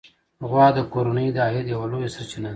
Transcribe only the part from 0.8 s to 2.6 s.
کورنۍ د عاید یوه لویه سرچینه ده.